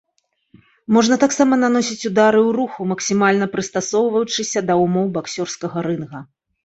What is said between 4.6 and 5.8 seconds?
да ўмоў баксёрскага